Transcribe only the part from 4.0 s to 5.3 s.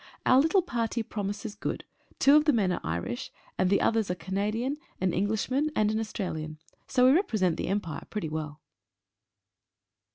a Canadian, an